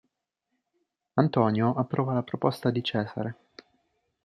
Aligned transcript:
Antonio 1.15 1.75
approva 1.77 2.13
la 2.15 2.23
proposta 2.23 2.71
di 2.71 2.83
Cesare. 2.83 3.37